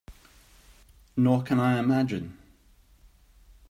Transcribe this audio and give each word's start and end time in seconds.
Nor 1.15 1.43
can 1.43 1.59
I 1.59 1.77
imagine. 1.77 2.35